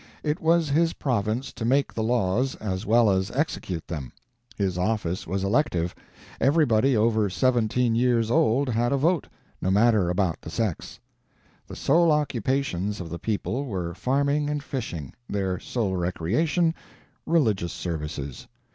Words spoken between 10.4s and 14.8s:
the sex. The sole occupations of the people were farming and